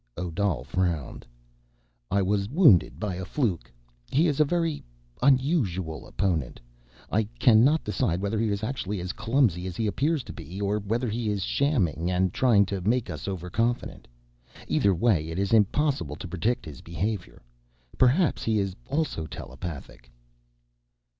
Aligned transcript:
Odal 0.17 0.63
frowned. 0.63 1.27
"I 2.09 2.23
was 2.23 2.49
wounded 2.49 2.99
by 2.99 3.13
a 3.17 3.23
fluke. 3.23 3.71
He 4.09 4.25
is 4.27 4.39
a 4.39 4.43
very... 4.45 4.83
unusual 5.21 6.07
opponent. 6.07 6.59
I 7.11 7.25
cannot 7.37 7.83
decide 7.83 8.19
whether 8.19 8.39
he 8.39 8.49
is 8.49 8.63
actually 8.63 8.99
as 8.99 9.13
clumsy 9.13 9.67
as 9.67 9.75
he 9.77 9.85
appears 9.85 10.23
to 10.23 10.33
be, 10.33 10.59
or 10.59 10.79
whether 10.79 11.07
he 11.07 11.29
is 11.29 11.43
shamming 11.43 12.09
and 12.09 12.33
trying 12.33 12.65
to 12.65 12.81
make 12.81 13.09
me 13.09 13.17
overconfident. 13.27 14.07
Either 14.67 14.95
way, 14.95 15.29
it 15.29 15.37
is 15.37 15.53
impossible 15.53 16.15
to 16.15 16.27
predict 16.27 16.65
his 16.65 16.81
behavior. 16.81 17.43
Perhaps 17.99 18.41
he 18.43 18.57
is 18.57 18.75
also 18.87 19.27
telepathic." 19.27 20.09